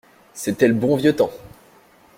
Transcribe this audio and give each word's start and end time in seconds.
C'était 0.33 0.67
le 0.67 0.73
bon 0.73 0.95
vieux 0.95 1.15
temps! 1.15 1.29